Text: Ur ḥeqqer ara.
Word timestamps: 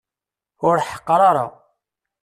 Ur 0.67 0.77
ḥeqqer 0.89 1.19
ara. 1.29 1.45